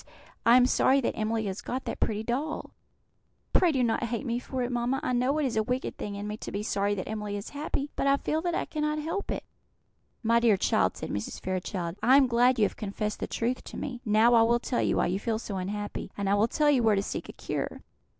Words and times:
I 0.47 0.57
am 0.57 0.65
sorry 0.65 0.99
that 1.01 1.15
Emily 1.15 1.45
has 1.45 1.61
got 1.61 1.85
that 1.85 1.99
pretty 1.99 2.23
doll. 2.23 2.71
Pray 3.53 3.71
do 3.71 3.83
not 3.83 4.05
hate 4.05 4.25
me 4.25 4.39
for 4.39 4.63
it, 4.63 4.71
mamma; 4.71 4.99
I 5.03 5.13
know 5.13 5.37
it 5.37 5.45
is 5.45 5.61
wicked 5.61 6.01
in 6.01 6.27
me 6.27 6.37
to 6.37 6.51
be 6.51 6.63
sorry 6.63 6.95
that 6.95 7.07
Emily 7.07 7.37
is 7.37 7.51
happy, 7.51 7.91
but 7.95 8.07
I 8.07 8.17
feel 8.17 8.41
that 8.41 8.55
I 8.55 8.65
cannot 8.65 8.97
help 8.97 9.29
it." 9.29 9.43
"My 10.23 10.39
dear 10.39 10.57
child," 10.57 10.97
said 10.97 11.11
Mrs. 11.11 11.39
Fairchild, 11.39 11.97
"I 12.01 12.17
am 12.17 12.25
glad 12.25 12.57
you 12.57 12.65
have 12.65 12.75
confessed 12.75 13.19
the 13.19 13.27
truth 13.27 13.63
to 13.65 13.77
me. 13.77 14.01
Now 14.03 14.33
I 14.33 14.41
will 14.41 14.59
tell 14.59 14.81
you 14.81 14.97
why 14.97 15.05
you 15.05 15.19
feel 15.19 15.37
so 15.37 15.57
unhappy, 15.57 16.09
and 16.17 16.27
I 16.27 16.33
will 16.33 16.47
tell 16.47 16.71
you 16.71 16.81
where 16.81 16.95
to 16.95 17.03
seek 17.03 17.29
a 17.29 17.33
cure. 17.33 17.83